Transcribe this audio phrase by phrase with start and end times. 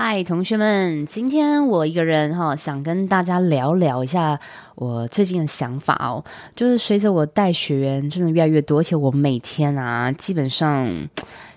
[0.00, 4.38] 嗨，同学们，今天我一个人哈，想跟大家聊聊一下
[4.76, 6.24] 我最近的想法哦。
[6.54, 10.88] 就是随着我带学员真的越来越多，而且我每天啊，基本上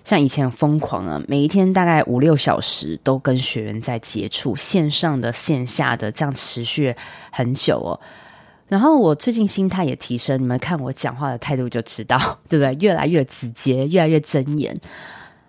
[0.02, 6.92] 像以前很疯狂啊，每一天大概五六小时都跟学员在接触，线上的、线下的，这样持续
[7.30, 8.00] 很久哦。
[8.66, 12.18] 然后我最近心态也提升，你们看我讲话的态度就知道，
[12.50, 12.72] 对不对？
[12.84, 14.76] 越来越直接，越来越真言。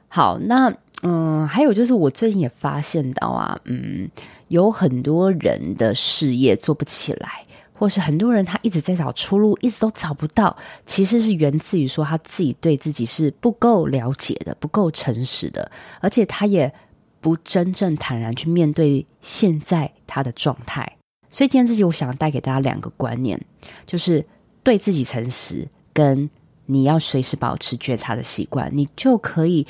[0.09, 0.71] 好，那。
[1.05, 4.09] 嗯，还有就是我最近也发现到啊，嗯，
[4.47, 16.73] 有很多人的事业做不起来，或是很多人他一直在找出路，一直都找不到，其实是源自于说他自己对自己是不够了解的，不够诚实的，而且他也
[17.19, 20.89] 不真正坦然去面对现在他的状态。
[21.29, 23.37] 所以今天自己我想带给大家两个观念，
[23.85, 24.25] 就是
[24.63, 26.29] 对自己诚实，跟
[26.67, 29.67] 你要随时保持觉察的习惯，你就可以。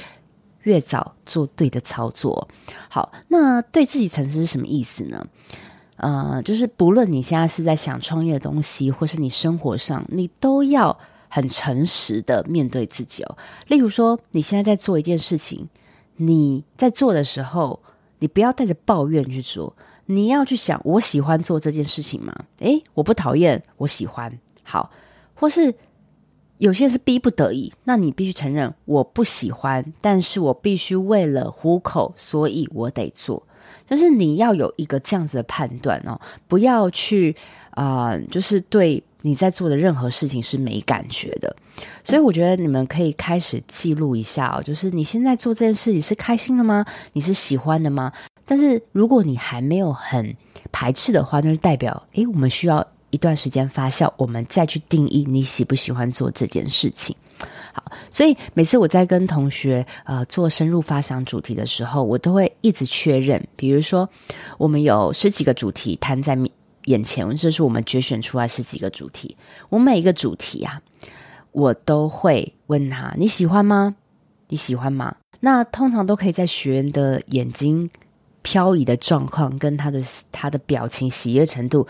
[0.63, 2.47] 越早做对的操作，
[2.89, 5.25] 好，那对自己诚实是什么意思呢？
[5.97, 10.97] 呃，就是不论你现在是在想创业的东西，或是你生活上，你都要
[11.29, 13.37] 很诚实的面对自己哦。
[13.67, 15.67] 例如说，你现在在做一件事情，
[16.17, 17.79] 你在做的时候，
[18.19, 19.75] 你不要带着抱怨去做，
[20.07, 22.33] 你要去想，我喜欢做这件事情吗？
[22.59, 24.89] 诶，我不讨厌，我喜欢，好，
[25.35, 25.73] 或是。
[26.63, 33.43] 有些是逼不得已，那你必须承认我不喜欢，但是我必须为了糊口，所以我得做。
[33.85, 37.35] 就是你要有一个这样子的判断哦，不要去
[37.71, 41.53] 啊、就是对你在做的任何事情是没感觉的。
[42.01, 46.85] 所以我觉得你们可以开始记录一下哦，就是你现在做这件事，你是开心的吗？
[47.11, 48.09] 你是喜欢的吗？
[48.45, 50.33] 但是如果你还没有很
[50.71, 52.87] 排斥的话，那就代表诶，我们需要。
[53.13, 57.15] 一段时间发酵，我们再去定义你喜不喜欢做这件事情。
[57.71, 63.47] 好，所以每次我在跟同学呃做深入发想主题的时候，我都会一直确认。
[63.55, 64.09] 比如说，
[64.57, 66.35] 我们有十几个主题摊在
[66.85, 69.37] 眼前，这是我们决选出来十几个主题。
[69.69, 70.81] 我每一个主题啊，
[71.51, 73.95] 我都会问他：你喜欢吗？
[74.47, 75.15] 你喜欢吗？
[75.39, 77.87] 那通常都可以在学员的眼睛
[78.41, 81.85] 漂移的状况，跟他的他的表情喜悦程度。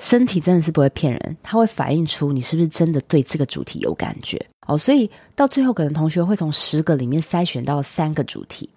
[0.00, 4.76] 身体真的是不会骗人，它会反映出你是不是真的对这个主题有感觉哦。
[4.76, 8.68] 所以到最后，可能同学会从十个里面筛选到三个主题，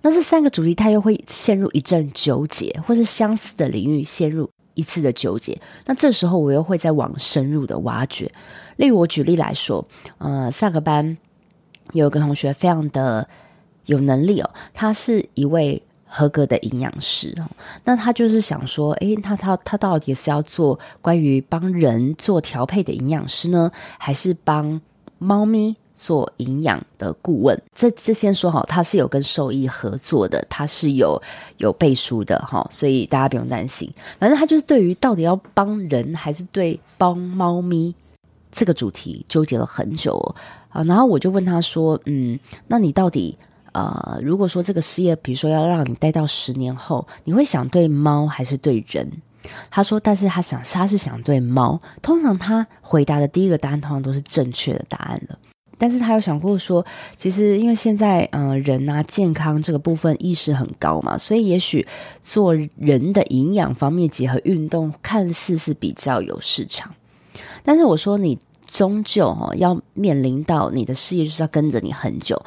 [0.00, 5.60] 那这三个主题他又会陷入一阵纠结，或是相似的领域陷入一次的纠结。
[5.84, 8.30] 那这时候我又会再往深入的挖掘。
[8.76, 9.84] 例如我举例来说，
[10.18, 11.18] 呃，上个班
[11.94, 13.28] 有一个同学非常的
[13.86, 15.82] 有能力哦，他是一位。
[16.12, 17.32] 合格的营养师，
[17.84, 24.80] 那他就是想说，诶，他他他到底是要做关于帮人做调配的营养师呢，还是帮
[25.18, 27.56] 猫咪做营养的顾问？
[27.72, 31.22] 这这先说好，他是有跟兽医合作的，他是有
[31.58, 33.88] 有背书的哈，所以大家不用担心。
[34.18, 37.94] 反正他就是对于到底要帮人还是对帮猫咪
[38.50, 40.18] 这个主题纠结了很久
[40.70, 40.82] 啊。
[40.82, 43.38] 然后我就问他说，嗯，那你到底？
[43.72, 49.10] 呃，如果说这个事业，比如说要让你待到十年后，你会想对猫还是对人？
[49.70, 51.80] 他说，但是他想，他是想对猫。
[52.02, 55.38] 通常他回答的第一个答案，通常都是正确的答案了。
[55.78, 56.84] 但是他有想过说，
[57.16, 61.86] 其实因为现在，呃，人啊，健康这个部分意识很高嘛，所以也许
[62.22, 66.92] 做人的营养方面结合运动，看似是比较有市场。
[67.64, 72.40] 但是我说，你终究哦，要面临到你的事业就是要跟着你很久。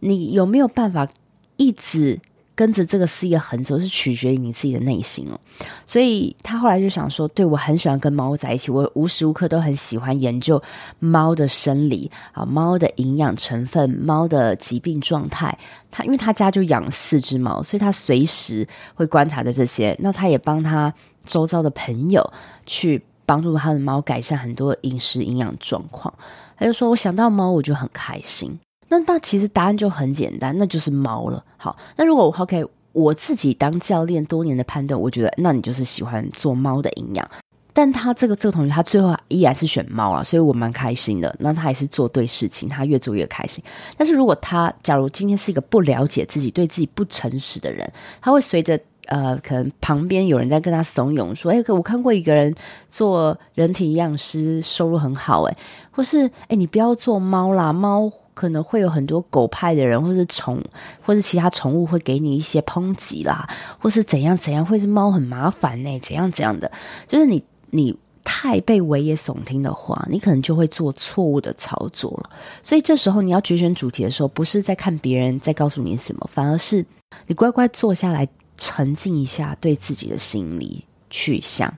[0.00, 1.08] 你有没有办法
[1.56, 2.18] 一直
[2.54, 5.38] 跟着这个事业横走，是取决于你自己的内心哦。
[5.86, 10.60] 所以他后来就想说，对，我很喜欢跟猫在一起，我无时无刻都很喜欢研究
[10.98, 15.56] 猫的生理啊，猫的营养成分，猫的疾病状态。
[15.90, 19.96] 他因为他家就养四只猫，所以他随时会观察着这些。
[20.00, 20.92] 那他也帮他
[21.24, 22.28] 周遭的朋友
[22.66, 26.12] 去帮助他的猫改善很多饮食营养状况。
[26.56, 28.58] 他就说，我想到猫，我就很开心。
[28.88, 31.44] 那那其实答案就很简单，那就是猫了。
[31.56, 37.30] 好，那如果我 OK，我自己当教练多年的判断，我觉得那你就是喜欢做猫的营养。
[37.74, 41.32] 但他这个这个同学，他最后依然是选猫啊，所以我蛮开心的。
[41.38, 43.62] 那他也是做对事情，他越做越开心。
[43.96, 47.88] 但是如果他假如今天是一个不了解自己、对自己不诚实的人，
[48.20, 52.52] 他会随着呃，可能旁边有人在跟他怂恿说：“哎，可我看过一个人
[52.88, 55.56] 做人体营养师，收入很好。”哎，
[55.92, 58.10] 或是哎，你不要做猫啦，猫。
[58.38, 60.62] 可能会有很多狗派的人，或是宠，
[61.04, 63.48] 或是其他宠物会给你一些抨击啦，
[63.80, 66.70] 或是怎样怎样，会是猫很麻烦呢、怎样怎样的？
[67.08, 72.30] 就是你你太被危言耸听的话，你可能就会做错误的操作了。
[72.62, 76.86] 所以这时候你要决选主题的时候，不是在看别人在告诉你什么，反而是
[77.26, 81.74] 你乖乖坐下来，沉静一下，对自己的心里去想：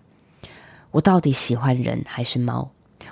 [0.90, 2.70] 我到底喜欢人还是猫？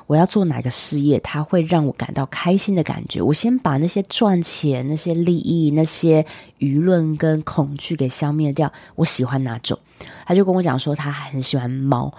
[0.08, 3.20] 我要做哪个事业，它会让我感到开心的感觉？
[3.20, 6.24] 我先把那些赚钱、那些利益、那些
[6.58, 8.72] 舆论跟恐惧给消灭掉。
[8.96, 9.78] 我喜欢哪种？
[10.24, 12.10] 他就跟我讲说，他很喜欢猫。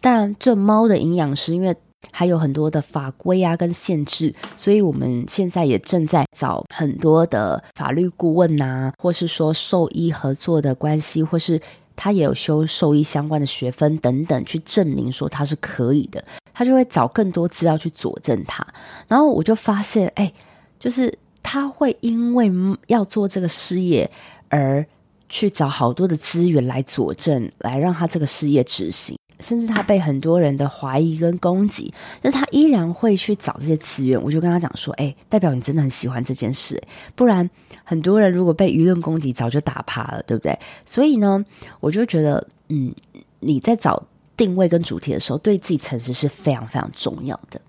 [0.00, 1.76] 当然，做猫的营养师，因为
[2.10, 11.60] 还有很多的法规啊跟限制，所以我们现在也正在找很多的法律顾问呐、啊，或是说兽医合作的关系，或是。
[12.00, 16.24] 他也有修兽医相关的学分等等，去证明说他是可以的。
[16.54, 18.64] 他就会找更多资料去佐证他。
[19.08, 20.32] 然后我就发现，哎，
[20.78, 21.12] 就是
[21.42, 22.48] 他会因为
[22.86, 24.08] 要做这个事业
[24.48, 24.86] 而
[25.28, 29.18] 去找好多的资源来佐证，来让他这个事业执行。
[29.40, 34.20] 甚至他被很多人的怀疑跟攻击，但他依然会去找这些资源。
[34.22, 36.82] 我就跟他讲说：“哎，代表你真的很喜欢这件事，
[37.14, 37.48] 不然
[37.84, 41.44] 很多人如果被舆论攻击，早就打趴了，对不对？”所以呢，
[41.80, 42.94] 我就觉得，嗯，
[43.40, 44.02] 你在找
[44.36, 47.60] 定位跟主题的时候，对自己诚实是非常非常重要的。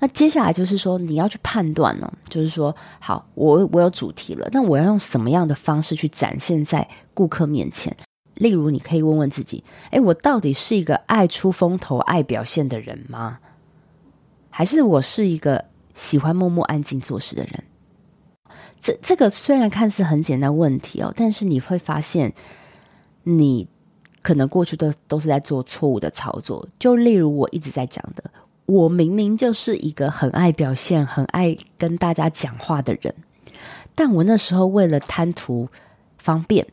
[0.00, 7.96] 那接下来就是说，你要去判断呢，就是说，好，我我有主题了，那我要用什么样的方式去展现在顾客面前？
[8.42, 9.62] 例如，你可以问问自己：
[9.92, 13.38] 哎，我到底是一个爱出风头、爱表现的人吗？
[14.50, 17.64] 还是我是一个喜欢默默安静做事的人？
[18.80, 22.34] 这这个虽然看似很简单问题哦，但是你会发现，
[23.22, 23.68] 你
[24.22, 26.68] 可能过去都都是在做错误的操作。
[26.80, 28.24] 就例如我一直在讲的，
[28.66, 33.14] 我明明就是一个很爱表现、很爱跟大家讲话的人，
[33.94, 35.68] 但我那时候为了贪图
[36.18, 36.66] 方便。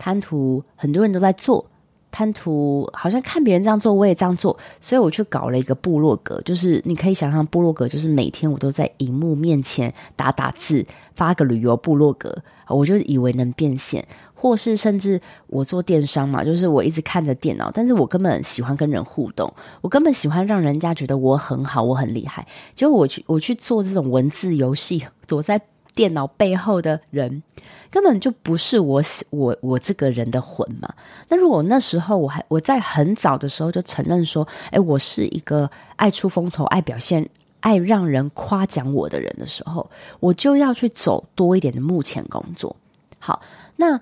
[0.00, 1.64] 贪图很多人都在做，
[2.10, 6.40] 贪图好像看别人这样做，我也这样做，所以我去搞了一个部落格。
[6.40, 12.34] 就是你可以想象，部落格就是每天我都在荧幕面前打打字，发个旅游部落格，
[12.66, 14.02] 我就以为能变现，
[14.34, 19.52] 或是甚至我做电商嘛，就是我一直看着电脑，但是我根本喜欢跟人互动，
[19.82, 22.46] 我根本喜欢让人家觉得我很好，我很厉害。
[22.74, 25.60] 结果我去我去做这种文字游戏，躲在。
[25.94, 27.42] 电脑背后的人
[27.90, 30.88] 根本就不是我，我我这个人的魂嘛。
[31.28, 37.28] 那如果那时候我还我在很早的时候就承认说，哎，我是一个爱出风头、爱表现、
[37.58, 39.90] 爱让人夸奖我的人的时候，
[40.20, 42.74] 我就要去走多一点的幕前工作。
[43.18, 43.42] 好，
[43.76, 44.00] 那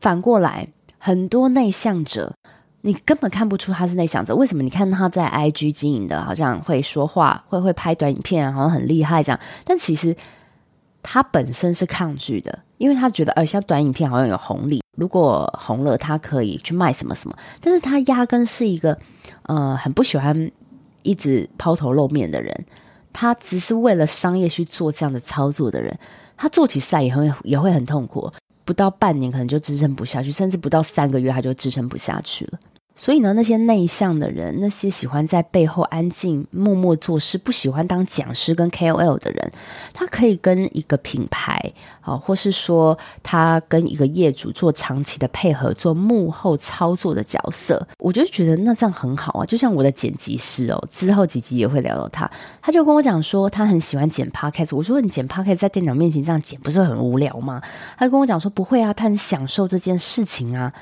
[0.00, 2.32] 反过来，很多内向者，
[2.82, 4.34] 你根本看不出他是内向者。
[4.34, 4.62] 为什么？
[4.62, 10.16] 你看他在 IG 经营的，好像会说话，会会拍短影片，好像很厉害这样，但其实。
[11.04, 17.36] 他本身是抗拒的，因为他觉得，呃，像短影片好像有红利，如果红了，他可以去卖什么什么。
[17.60, 18.98] 但是他压根是一个，
[19.42, 20.50] 呃，很不喜欢
[21.02, 22.64] 一直抛头露面的人。
[23.12, 25.96] 他只是为了商业去做这样的操作的人，
[26.36, 28.32] 他做起事来也会也会很痛苦，
[28.64, 32.58] 不到半年可能就支撑不下去，甚至不到三个月他就支撑不下去了。
[32.96, 39.52] 所以呢，那些内向的人，那些喜欢在背后安静默默做事，不喜欢当讲师跟 KOL 的人，
[39.92, 41.60] 他可以跟一个品牌
[42.00, 47.84] 啊，或是说他跟一个业主做长期的配合，做幕后操作的角色。
[47.98, 49.44] 我就觉得那这样很好啊。
[49.44, 52.30] 就像我的剪辑师哦，之后几集也会聊到他，
[52.62, 54.76] 他就跟我讲说，他很喜欢剪 Podcast。
[54.76, 57.60] 我说你剪 Podcast 在电脑面前这样剪，不是很无聊吗？
[57.98, 60.72] 他跟我讲说不会啊，他很享受这件事情啊。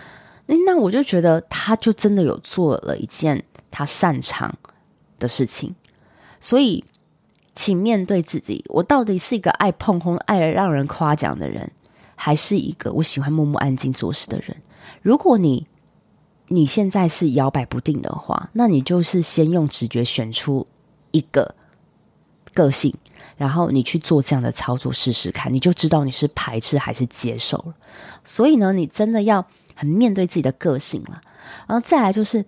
[0.46, 4.54] 那我就觉得，他就真的有做了一件他擅长
[5.18, 5.74] 的事情，
[6.40, 6.84] 所以，
[7.54, 11.70] 请面对自己，我到底是一个爱碰红、爱让人夸奖的人，
[12.14, 14.56] 还是一个我喜欢默默安静做事的人？
[15.00, 15.64] 如果你
[16.48, 20.66] 你现在是摇摆不定的话，那你就是先用直觉选出
[21.12, 21.54] 一个
[22.52, 22.94] 个性，
[23.36, 27.74] 然后你去做这样的操作试试看，你就知道你是排斥还是接受了。
[28.24, 29.46] 所以呢，你真的要。
[29.82, 31.20] 很面对自己的个性了，
[31.66, 32.44] 然后再来就是，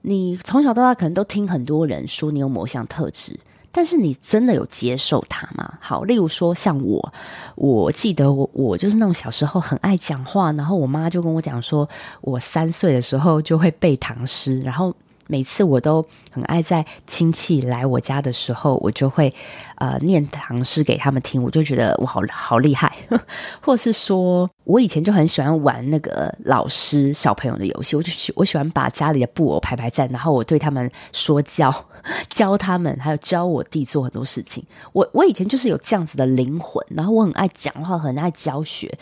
[0.00, 3.38] 你从小到大可能都听很多人说你有某项特质，
[3.70, 5.74] 但是你真的有接受它吗？
[5.80, 7.12] 好，例如说像我，
[7.54, 11.88] 我记得我我就是那种小时候很爱讲话，然后我妈就跟我讲说，
[12.20, 14.92] 我三岁的时候就会背唐诗，然后
[15.26, 19.32] 每次我都很爱在亲戚来我家的时候，我就会
[19.76, 22.94] 呃念唐诗给他们听，我就觉得我好好厉害。
[23.60, 31.72] 或是说我以前就很喜欢玩那个老师小朋友的游戏，我就喜我喜欢把家里的布偶排排站，然后我对他们说教，
[32.28, 34.64] 教他们，还有教我弟做很多事情。
[34.92, 38.92] 我我以前就是有这样子的灵魂，然后我很爱讲话，很爱教学。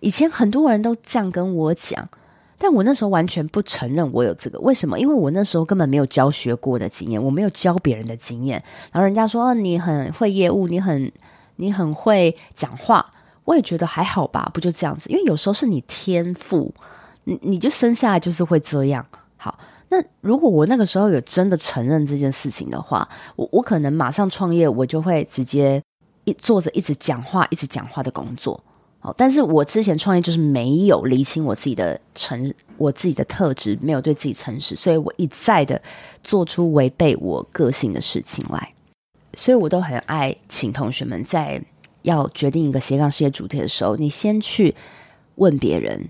[0.00, 2.08] 以前很多人都这样跟我讲。
[2.64, 4.96] 但我那时候完全不承认我有这个，为什么？
[4.96, 8.62] 因为我那时候根本没有教学过的经验，我没有教别人的经验。
[8.92, 11.10] 然后人家说，你很会业务，你很
[11.56, 13.04] 你很会讲话，
[13.46, 15.10] 我也觉得还好吧，不就这样子？
[15.10, 16.72] 因为有时候是你天赋，
[17.24, 19.04] 你你就生下来就是会这样。
[19.36, 25.82] 好，那如果我那个时候有真的承认这件事情的话，我我可能马上创业，我就会直接
[26.22, 28.62] 一坐着一直讲话，一直讲话的工作。
[29.16, 35.80] 但是我之前创业就是没有厘清我自己的诚，我自己的特质，没有对自己诚实，所以我一再的
[36.22, 38.72] 做出违背我个性的事情来。
[39.34, 41.60] 所以我都很爱请同学们在
[42.02, 44.72] 要决定一个斜杠事业主题的时候，你先去
[45.34, 46.08] 问别人：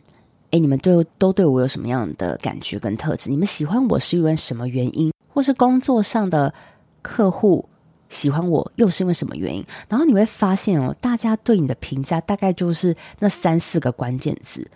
[0.51, 3.31] 诶，你们对都对我有什么样的感觉跟特质？
[3.31, 5.11] 你们喜欢我是因为什么原因？
[5.33, 6.53] 或是工作上的
[7.01, 7.67] 客户？
[8.13, 9.65] 喜欢我又是因为什么原因？
[9.89, 14.71] 然后你会发现哦，大家对你的评价大概就是那三四个关键字。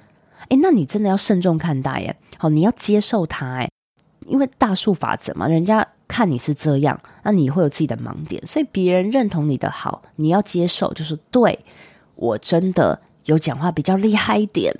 [0.48, 2.16] 诶，那你真的要慎重看待耶。
[2.38, 3.70] 好，你要接受它诶，
[4.26, 8.44] 因为大数法则嘛，人家看你是这样，那你会有自己的盲点。
[8.46, 11.58] 所以别人认同你的好，你要接受，就是对，
[12.14, 14.74] 我真的有讲话比较厉害一点。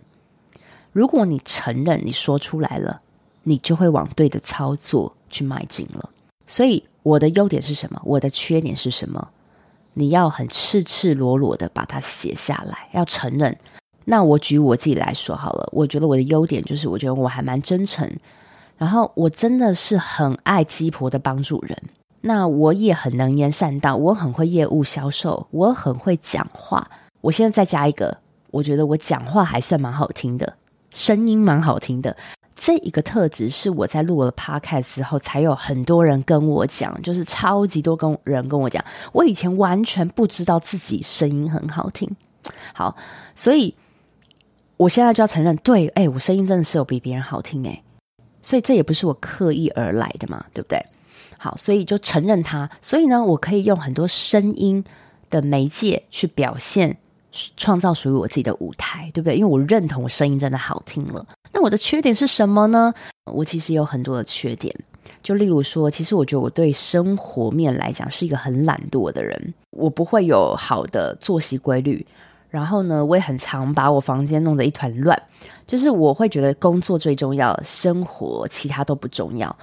[0.92, 3.02] 如果你承认你说出来了，
[3.42, 6.08] 你就会往对的操作去迈进了。
[6.46, 6.82] 所以。
[7.06, 8.02] 我的优点是什么？
[8.04, 9.28] 我的缺点是什么？
[9.94, 13.56] 你要很赤赤裸裸的把它写下来，要承认。
[14.06, 18.10] 那我举我自己来说好了，我觉得我的优点就是，我觉得我还蛮真诚，
[18.76, 21.80] 然后我真的是很爱鸡婆的帮助人。
[22.22, 26.90] 那我也很能言善道，我很会业务销售，我很会讲话。
[27.20, 28.18] 我现在再加一个，
[28.50, 30.54] 我觉得我讲话还算蛮好听的，
[30.90, 32.16] 声音蛮好听的。
[32.56, 38.82] 这一个特质是我在录了 Podcast 之后，才有很多人跟我讲，就是超级多跟人跟我讲，
[39.12, 42.10] 我以前完全不知道自己声音很好听。
[42.72, 42.96] 好，
[43.34, 43.74] 所以
[44.76, 47.82] 我现在就要承认，对，哎，我声音真的是有比别人好听，哎，
[48.40, 50.84] 所以这也不是我刻意而来的嘛，对不对？
[51.38, 52.68] 好，所以就承认它。
[52.80, 54.82] 所以呢，我可以用很多声音
[55.28, 56.96] 的媒介去表现，
[57.56, 59.36] 创造属于我自己的舞台，对不对？
[59.36, 61.24] 因为我认同我声音真的好听了。
[61.52, 62.92] 那我的缺点是什么呢？
[63.32, 64.74] 我其实有很多的缺点，
[65.22, 72.06] 就例如说，其实我觉得我对生活面来讲是一个很懒惰的人，我不会有好的作息规律，
[72.48, 75.20] 然后呢，我也很常把我房间弄得一团乱，
[75.66, 79.54] 就是我会觉得工作最重要，生活其他都不重要，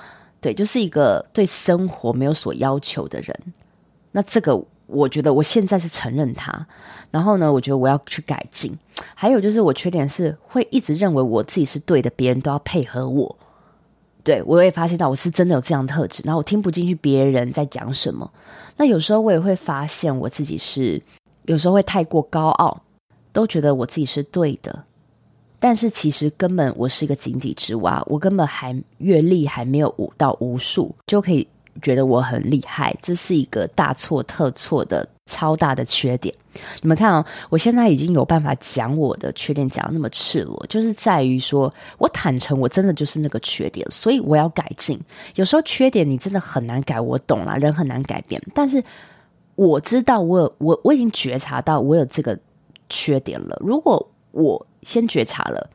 [0.42, 3.38] 对，就是一个对生活没有所要求的人。
[4.12, 4.62] 那这个
[4.94, 6.66] 我觉得我现在是承认他，
[7.12, 8.78] 然后呢，我觉得我要去改进。
[9.16, 13.36] 还有就是，我缺点是会一直认为我自己是对的，别人都要配合我。
[14.24, 18.32] 对，我也发现到我是真的有这样的特质，然后我听不进去别人在讲什么。
[18.78, 21.02] 那有时候我也会发现我自己是
[21.44, 22.82] 有时候会太过高傲，
[23.34, 24.84] 都觉得我自己是对的，
[25.60, 31.46] 但是其实根本我是一个井底之蛙，我根本还阅历还没有五到无数就可以
[31.82, 36.34] 觉得我很厉害，这是一个大错特错的超大的缺点。
[36.82, 45.00] 你们看哦，我现在已经有办法讲我的缺点讲那么赤裸，就是在于说我坦诚，我真的就是那个缺点，所以我要改进。
[45.36, 48.40] 有时候缺点你真的很难改，我懂啦，人很难改变。
[48.54, 48.84] 但是
[49.56, 52.38] 我知道我有我我已经觉察到我有这个
[52.88, 53.58] 缺点了。
[53.60, 55.68] 如果我先觉察了，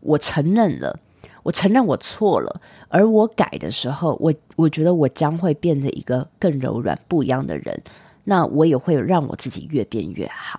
[0.00, 0.98] 我承认了，
[1.44, 7.80] 我承认我错了，而我改的时候，我我觉得我将会变得一个更柔软、不一样的人。
[8.24, 10.58] 那我也会让我自己越变越好。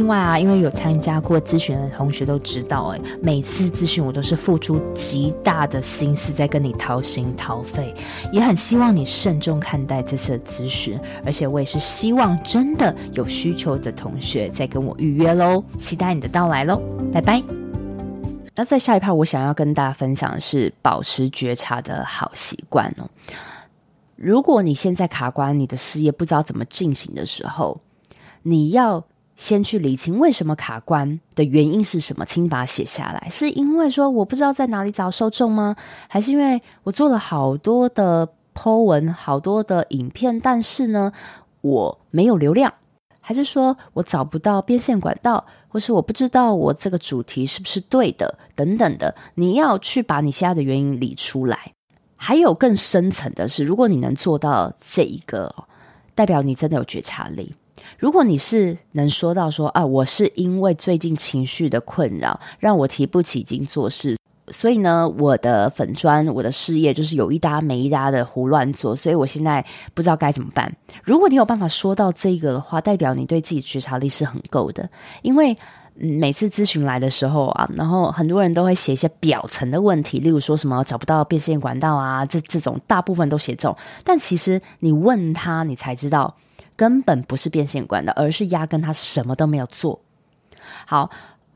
[0.01, 7.93] 另外啊，因为有参加过咨询的同学都知道，诶，每次咨询我都是付出极大的心思在跟你掏心掏肺，
[8.31, 16.81] 也很希望你慎重看待这次的咨询，而且我也是希望真的有需求的同学再跟我预约喽，期待你的到来喽，
[17.13, 17.39] 拜拜。
[18.55, 23.07] 那在下一趴，我想要跟大家分享的是保持觉察的好习惯哦。
[24.15, 27.79] 如果你现在卡关，你的事业不知道怎么进行的时候，
[28.41, 29.05] 你要
[29.41, 33.27] 先去理清为什么卡关的原因是什么，请把它写下来。
[33.27, 35.75] 是因为说我不知道在哪里找受众吗？
[36.07, 41.11] 还是因为我做了好多的 po 文，好多的影片，但是呢，
[41.61, 42.71] 我没有流量？
[43.19, 51.73] 还是说我找不到变现管道，或是我不知道我这个主题是不是对的，等等的，你要去把你现在的原因理出来。
[52.15, 55.51] 还有更深层的是，如果你能做到这一个，
[56.13, 57.55] 代表你真的有觉察力。
[58.01, 64.17] 如果你是能说到说啊，我是因为最近情绪的困扰，让我提不起劲做事。
[64.47, 70.75] 所以呢，我的粉砖，我的事业就是有一搭没一搭的胡乱做，所以我现在不知道该怎么办。
[71.03, 74.89] 如果你有办法说到这个的话，代表你对自己觉察力是很够的。
[75.21, 75.55] 因为
[75.99, 83.77] 嗯，每次咨询来的时候啊，然后很多人都会写一些表层的问题，例如说什么找不到变现管道啊，这这种大部分都写中。
[84.03, 86.35] 但其实你问他，你才知道
[86.81, 90.01] 根本不是变现管的，而是压根他什么都没有做
[90.87, 91.11] 好。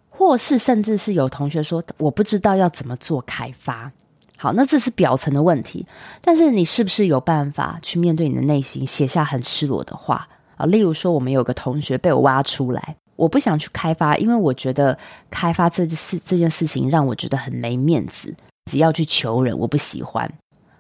[0.08, 3.92] 或是甚至是有同学说，我不知道要怎么做开发。
[4.38, 5.84] 好，那这是表层的问题，
[6.22, 10.28] 但是你是不是有办法去面对你的内心，写下很赤裸的话
[10.58, 10.66] 啊？
[10.68, 14.96] 例如说，我们有个同学被我挖出来，我不想去开发，因为我觉得
[15.32, 18.32] 开发这件事这件事情让我觉得很没面子，
[18.72, 20.32] 只要去求人，我不喜欢。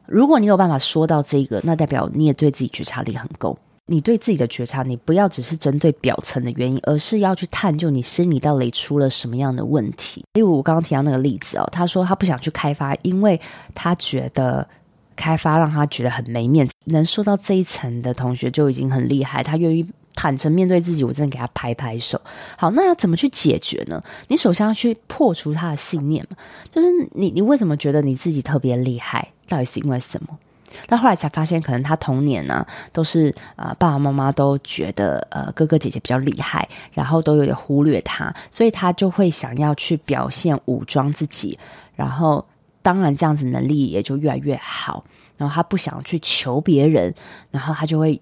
[0.05, 3.57] 如果你有办法说到这个，那代表你也对自己觉察力很够。
[3.87, 10.25] 你对自己的觉察，你不要只是针对表层的原因，而是要去探究你心里到底出了什么样的问题。
[10.33, 13.39] 例如我刚刚提到那个例子哦，他说他不想去开发，因为
[13.75, 14.67] 他觉得
[15.15, 16.73] 开发让他觉得很没面子。
[16.85, 22.19] 能说到这一层的同学就已经很厉害，他愿意坦诚面对自己，我真的给他拍拍手。
[22.57, 24.03] 好，那要怎么去解决呢？
[24.29, 26.35] 你首先要去破除他的信念嘛，
[26.71, 29.31] 就是你你为什么觉得你自己特别厉害？
[29.47, 30.39] 到底是因为什么？
[30.87, 41.57] 但后来才发现，可能他童年呢、都是、呃、爸爸妈妈都觉得呃哥哥姐姐比较厉害，然后都有点忽略他，所以他就会想要去表现武装自己，
[41.95, 42.45] 然后
[42.81, 45.03] 当然这样子能力也就越来越好，
[45.37, 47.13] 然后他不想去求别人，
[47.51, 48.21] 然后他就会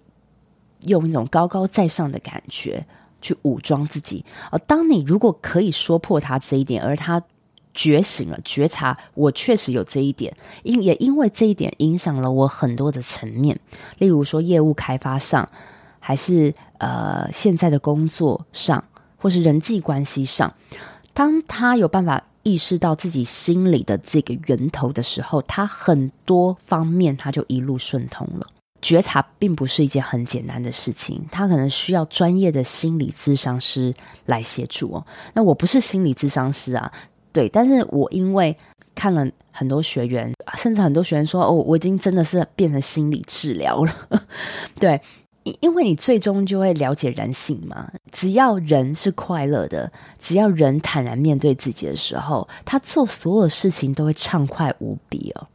[0.86, 2.86] 用一种高高在上的感觉
[3.22, 4.26] 去武装自己。
[4.52, 7.22] 而当你如果可以说破他这一点，而他。
[7.74, 13.60] 觉醒了，觉察我确实有这一点，因也因为这一点影响了我很多的层面，
[13.98, 15.48] 例如说业务开发上，
[16.00, 18.84] 还是呃现在的工作上，
[19.18, 20.54] 或是人际关系上。
[21.14, 28.48] 当他有办法意识到自己心里的这个源头的时候，他很多方面他就一路顺通了。
[28.82, 33.94] 觉察并不是一件很简单的事情，他可能需要专业的心理咨商师
[34.26, 35.06] 来协助哦。
[35.34, 36.92] 那我不是心理咨商师啊。
[37.34, 38.56] 对，但是我因为
[38.96, 43.94] 看了很多学员，甚至很多学员说：“哦，我已经真的是变成心理治疗了。
[44.80, 45.02] ”对，
[45.60, 47.92] 因为你最终就会了解人性嘛。
[48.12, 55.48] 只要人是快乐的，只要人坦然面对自己的时候，他做所有事情都会畅快无比哦。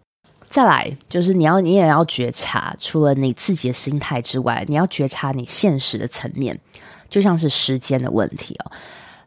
[0.48, 6.58] 再来就是你要，你也要觉察，除了你自己的心态之外，你要觉察你现实的层面，
[7.08, 8.72] 就像是时间的问题哦。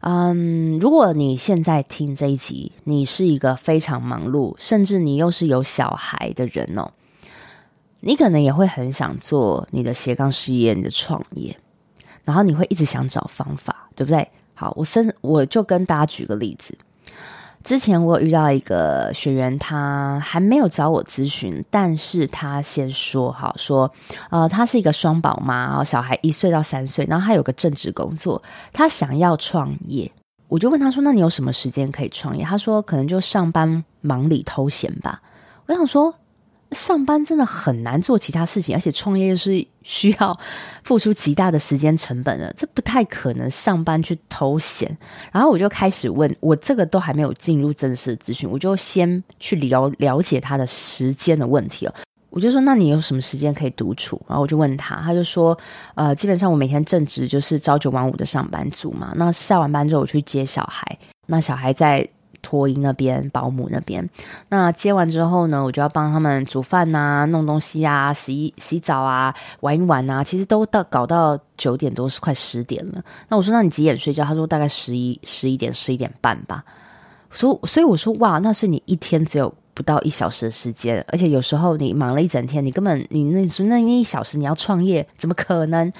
[0.04, 6.90] 嗯，如果你现在听这一集，你是一个非常忙碌，甚至你又是有小孩的人哦，
[8.00, 11.56] 你可能也会很想做你的斜杠事业，你的创业，
[12.24, 14.28] 然后你会一直想找方法，对不对？
[14.54, 16.76] 好，我先我就跟大家举个例子。
[17.64, 23.90] 之前我遇到一个学员，他还没有找我咨询，但是他先说哈说，
[24.30, 30.10] 呃，他是一个双宝妈，小孩一岁到三岁，然后他有个正职工作，他想要创业，
[30.48, 35.20] 我就问他说：“那你有什么时间可以创业？”他说：“可能就上班忙里偷闲吧。”
[35.66, 36.14] 我想说。
[36.72, 40.38] 上班真的很难做其他事情，而且创业又是需要
[40.82, 44.96] 付出极大的时间成本的，这不太可能上班去偷闲。
[45.32, 51.94] 然后我就开始问，我这个都还没有进入正式咨询，我就先去了了解他的时间的问题哦。
[52.30, 54.20] 我就说，那你有什么时间可以独处？
[54.26, 55.56] 然后我就问他，他就说，
[55.94, 59.12] 呃，基本上我每天正职就是朝九晚五的上班族嘛。
[59.16, 62.08] 那下完班之后我去接小孩，那小孩在。
[62.42, 64.06] 托婴那边、保姆那边。
[64.48, 70.22] 那接完之后呢，我就要帮他们煮饭啊、弄东西啊、洗洗澡啊、玩一玩啊。
[70.22, 73.02] 其实都到搞到九点多，是快十点了。
[73.28, 74.24] 那我说，那你几点睡觉？
[74.24, 76.62] 他说大概十一、十一点、十一点半吧。
[77.30, 85.90] 所，所以我说，哇，那是你一天只有不到一小时的时间，而且有时候你忙了一整天，你根本你那说那一小时你要创业，怎么可能？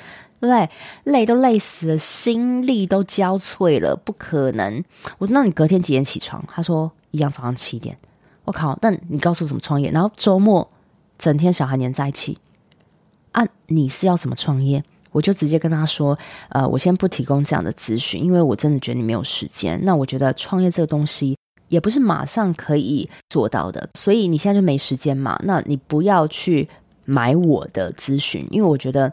[0.42, 0.68] 对不对？
[1.04, 4.82] 累都累死了，心力都交瘁了，不可能。
[5.18, 6.44] 我说，那你隔天几点起床？
[6.48, 7.96] 他说一样早上七点。
[8.44, 9.92] 我靠，那你告诉我怎么创业？
[9.92, 10.68] 然后周末
[11.16, 12.36] 整天小孩黏在一起
[13.30, 13.46] 啊？
[13.68, 14.82] 你是要怎么创业？
[15.12, 19.78] 我就直接跟他说，呃，我先不提供这样的咨询，因为我真的觉得你没有时间。
[19.84, 25.40] 那我觉得创业这个东西也不是马上可以做到的，所以你现在就没时间嘛？
[25.44, 26.68] 那你不要去
[27.04, 29.12] 买我的咨询，因为我觉得。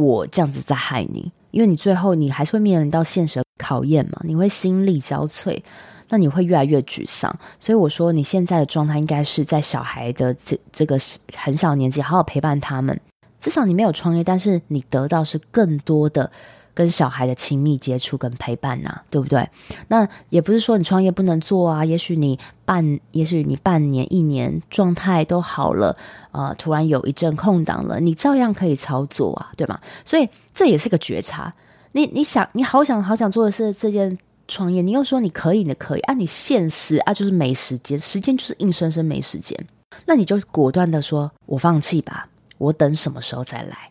[0.00, 5.60] 我这样子在害你，因为你最后你还是会面临到现实考验嘛，你会心力交瘁，
[6.08, 7.34] 那你会越来越沮丧。
[7.60, 10.98] 所以我说，你现在的状态应该是在小孩的这这个
[11.36, 12.98] 很小年纪，好好陪伴他们。
[13.40, 16.30] 至少你没有创业，但是你得到是更多的。
[16.80, 19.46] 跟小孩的亲密接触跟陪伴呐、对不对？
[19.88, 21.84] 那也不是说你创业不能做啊。
[21.84, 25.94] 也许你半，也许你半年、一年状态都好了，
[26.32, 29.78] 呃，突然有一阵空档了，你照样可以操作啊，对吗？
[30.06, 31.52] 所以这也是个觉察。
[31.92, 39.54] 你你想，你好想好想做的是这件创业，你又说你可以，你可以，啊，你现实啊就是没时间，时间就是硬生生没时间，
[40.06, 43.89] 那你就果断的说，我放弃吧，我等什么时候再来。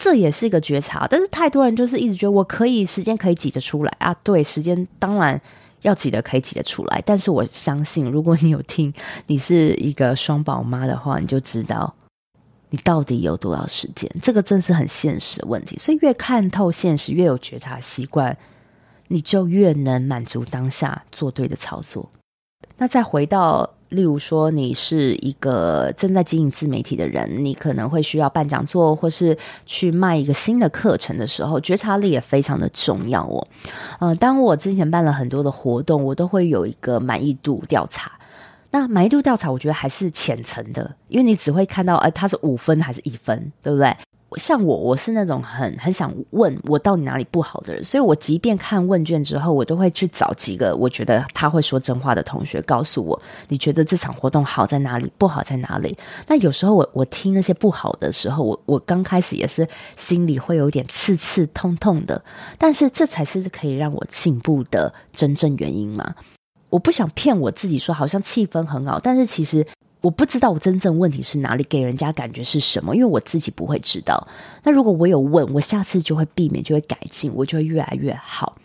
[0.00, 4.14] 这也是一个觉察，但是太多人就是一直觉得我可以，时间可以挤得出来啊。
[4.22, 5.38] 对，时间当然
[5.82, 8.92] 要挤得可以挤得出来，但是我相信，如果你有听，
[9.26, 11.92] 你是一个双宝妈的话，你就知道
[12.70, 14.08] 你到底有多少时间。
[14.22, 18.38] 这个真是很现实的问题，所以越看透现实，越有觉察习惯，
[19.08, 22.08] 你就越能满足当下，做对的操作。
[22.76, 23.70] 那再回到。
[23.88, 33.48] 例如说，你是一个正在经营自媒体的人，你可能会需要办讲座，或是去卖一个新的课程的时候，觉察力也非常的重要哦。
[33.98, 38.12] 呃，当我之前办了很多的活动，我都会有一个满意度调查。
[38.70, 43.96] 那满意度调查，我觉得还是浅层的，因为你只会看到，哎，它是五分还是一分，对不对？
[44.36, 55.96] 像我，我是那种很很想问我到底哪里不好的人，所以我即便看问卷之后，我都会去找几个我觉得他会说真话的同学，告诉我你觉得这场活动好在哪里，不好在哪里。
[56.26, 62.22] 那有时候我我听那些不好的时候，我我刚开始也是心里会有点刺刺痛痛的，
[62.58, 66.14] 但是这才是可以让我进步的真正原因嘛。
[66.68, 69.66] 我不想骗我自己说好像气氛很好，但是其实。
[70.00, 74.28] 我不知道我真正问题是哪里，给人家感觉是什么，因为我自己不会知道。
[74.62, 78.56] 那如果我有问，我下次就会避免，就会改进，我就会越来越好。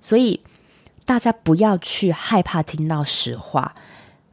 [0.00, 0.40] 所以
[1.04, 3.74] 大家不要去害怕听到实话，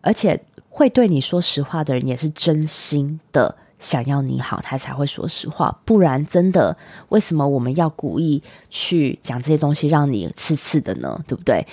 [0.02, 5.80] 而且会对你说实话的人也是真心的想要你好，他才会说实话。
[5.84, 6.78] 不然真的，
[7.10, 11.20] 为什么我们要故意去讲这些东西让你刺刺的呢？
[11.28, 11.66] 对不对？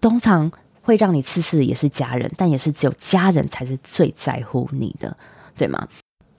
[0.00, 0.52] 通常。
[0.84, 5.16] 会让你刺刺的也是家人，但也是只有家人才是最在乎你的，
[5.56, 5.88] 对吗？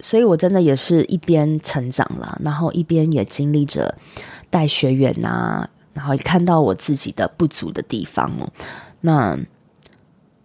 [0.01, 3.97] 所以我真的也是一边成长了，然后一边也经历着
[4.51, 8.47] 带学员啊，然后也看到我自己的不足的地方哦。
[9.01, 9.35] 那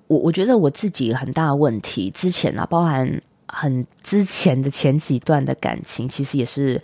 [0.06, 6.80] 我我觉得我自己很大的问题，之前啊，包含很之前的前几段的感情，其实也是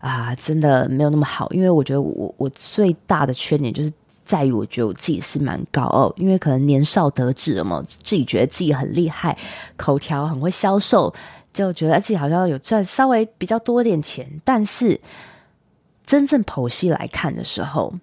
[0.00, 3.90] 啊，真的没有那么好，因为我觉得我我最大的缺点就是。
[4.28, 9.34] 在于我觉得我自己是蛮高傲，因为可能年少得志了嘛，自己觉得自己很厉害，
[9.74, 11.14] 口条很会销售，
[11.50, 14.28] 就觉得自己好像有赚稍微比较多点钱。
[14.44, 15.00] 但是
[16.04, 17.94] 真正剖析来看的时候，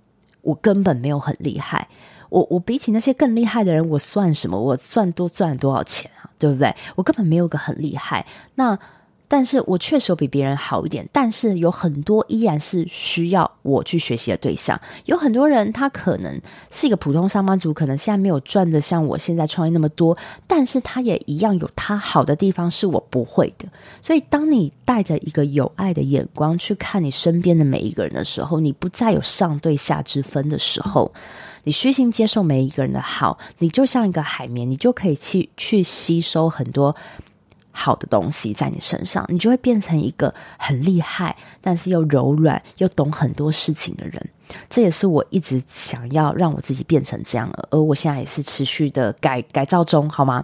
[0.41, 1.87] 我根本没有很厉害。
[2.29, 4.59] 我我比起那些更厉害的人，我算什么？
[4.59, 6.25] 我算多赚多少钱啊？
[6.39, 6.75] 对不对？
[6.95, 8.25] 我根本没有个很厉害。
[8.55, 8.75] 那。
[9.27, 14.79] 但是我确实有比别人好一点，但是有很多依然是需要我去学习的对象。
[15.05, 23.67] 有很多人他可能是一个普通上班族，可能现在没有赚的像我现在创业那么多，但是他也一样有他好的地方是我不会的。
[24.01, 31.11] 所以当你带着一个有爱的眼光去看你身边的每一个人的时候，你不再有上对下之分的时候，
[31.63, 36.95] 你虚心接受每一个人的好，你就像一个海绵，你就可以去去吸收很多。
[37.75, 44.29] 好的东西在你身上，你就会变成一个很厉害，但是又柔软又懂很多事情的人。
[44.69, 50.43] 这也是我一直想要让我自己变成这样的，而我现在也是持续的改改造中，好吗？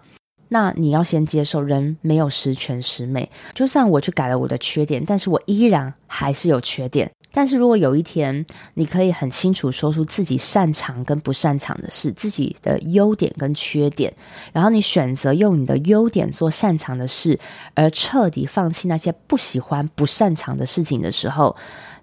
[0.50, 3.30] 那你要先接受，人没有十全十美。
[3.54, 7.10] 就算我去改了我的缺点，但是我依然还是有缺点。
[7.32, 14.14] 但是如果有一天你可以很清楚说出自己擅长跟不擅长的事，自己的优点跟缺点，
[14.52, 17.40] 然后你选择用你的优点做擅长的事，
[17.74, 21.56] 而彻底放弃那些不喜欢、不擅长的事情的时候，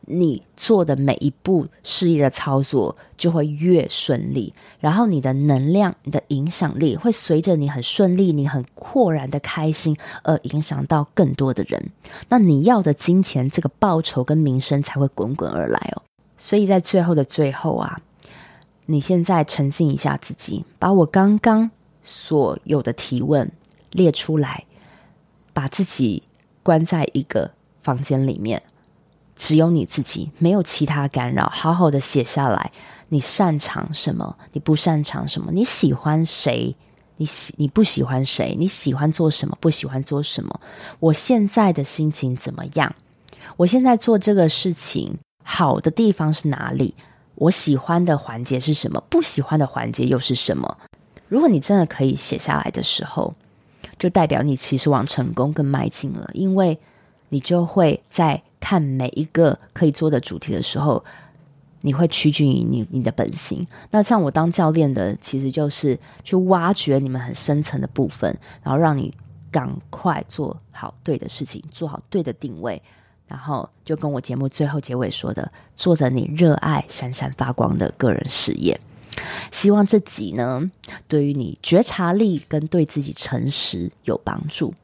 [0.07, 8.65] 你做的每一步事业的操作就会越顺利，然后你的能量、你的影响力会随着你很顺利、你很
[8.99, 11.91] 豁然的开心而影响到更多的人。
[12.29, 16.03] 那你要的金钱、这个报酬跟名声才会滚滚而来哦。
[16.37, 18.01] 所以在最后的最后啊，
[18.87, 21.71] 你现在沉静一下自己，把我刚刚
[22.03, 23.49] 所有的提问
[23.93, 24.65] 列出来，
[25.53, 26.25] 把自己
[26.65, 28.61] 关在一个房间里面。
[29.37, 31.49] 只有你自己，没有其他干扰。
[31.55, 32.73] 好好的写下来，
[33.11, 34.37] 你擅长什么？
[34.53, 35.53] 你不擅长什么？
[35.53, 36.75] 你喜欢谁？
[37.19, 38.57] 你喜你不喜欢谁？
[38.59, 39.55] 你喜欢做什么？
[39.61, 40.61] 不喜欢做什么？
[40.99, 42.95] 我现在的心情怎么样？
[43.59, 46.95] 我现在做这个事情好的地方是哪里？
[47.35, 48.99] 我喜欢的环节是什么？
[49.11, 50.79] 不喜欢的环节又是什么？
[51.29, 53.35] 如果你真的可以写下来的时候，
[53.99, 56.79] 就代表你其实往成功更迈进了，因为
[57.29, 58.43] 你就会在。
[58.61, 61.03] 看每一个可以做的主题的时候，
[61.81, 63.67] 你会趋近于你你的本心。
[63.91, 69.13] 那像我当教练的，其实就是去挖掘你们很深层的部分，然后让你
[69.51, 72.81] 赶快做好对的事情，做好对的定位，
[73.27, 78.79] 然后就跟我节目最后结尾说的，做着你热爱、闪闪发光的个人事业。
[79.51, 80.71] 希望这集呢，
[81.07, 84.75] 对于你觉察力跟对自己诚实有帮助。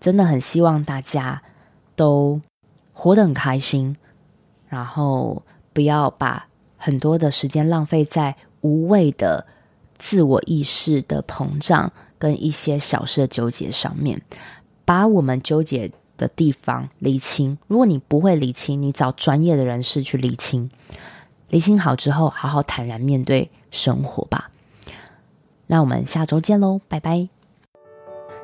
[0.00, 1.42] 真的很希望大家
[1.94, 2.40] 都。
[2.98, 3.94] 活得很开心，
[4.70, 5.42] 然后
[5.76, 9.44] 不要把很多的时间浪费在无谓的
[9.98, 14.22] 自我意识的膨胀跟一些小事的纠结上面，
[14.86, 17.58] 把我们纠结的地方理清。
[17.66, 20.70] 如果你不会理清，你找专业的人士去理清。
[21.50, 24.50] 理清好之后，好好坦然面对生活吧。
[25.66, 27.28] 那我们下周见喽，拜拜。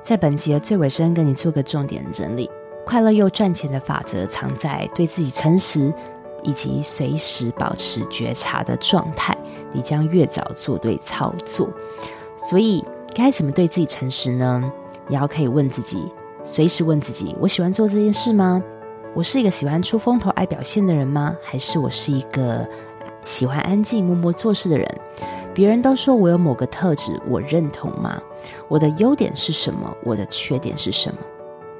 [0.02, 2.50] 在本集的最尾声，跟你做个重点整理。
[2.84, 5.94] 快乐又赚钱的法则藏在对自己诚实，
[6.42, 9.36] 以及随时保持觉察的状态。
[9.72, 11.68] 你将越早做对操作。
[12.36, 14.70] 所以该怎么对自己诚实呢？
[15.06, 16.06] 你要可以问自己，
[16.44, 18.62] 随时问自己：我喜欢做这件事吗？
[19.14, 21.36] 我是一个喜欢出风头、爱表现的人吗？
[21.42, 22.66] 还是我是一个
[23.24, 25.00] 喜欢安静、默默做事的人？
[25.54, 28.20] 别人都说我有某个特质，我认同吗？
[28.68, 29.94] 我的优点是什么？
[30.02, 31.18] 我的缺点是什么？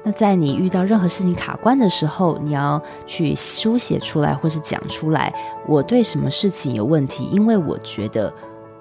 [0.05, 5.33] 那在你遇到任何事情卡关的时候，你要去书写出来，或是讲出来，
[5.65, 7.23] 我对什么事情有问题？
[7.31, 8.31] 因为我觉得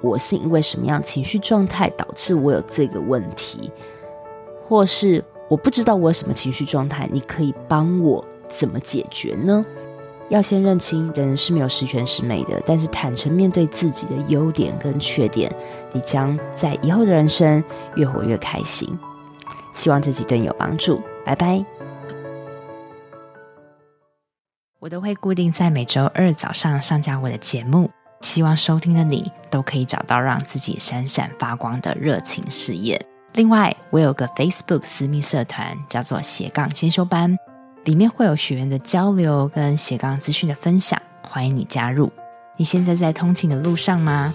[0.01, 3.71] 我是因为什么样情绪状态导致我有这个问题，
[4.69, 9.65] 或是我不知道我有什么情绪状态，你可以帮我怎么解决呢？
[10.29, 15.55] 要先认清人是没有十全十美的，但是坦诚面对自己的优点跟缺点，
[15.93, 17.63] 你将在以后的人生
[17.95, 18.99] 越活越开心。
[19.73, 21.01] 希望这集对你有帮助。
[21.25, 21.65] 拜拜！
[24.79, 27.89] 我都会固定在每周二早上上架我的节目，
[28.21, 33.01] 希望收听的你都可以找到让自己闪闪发光的热情事业。
[33.35, 37.39] 另外，我有个 Facebook 私密社团，叫做斜杠先修班，
[37.85, 42.13] 里面会有学员的交流跟斜杠资讯的分享，欢迎你加入。
[42.57, 44.35] 你现在在通勤的路上吗？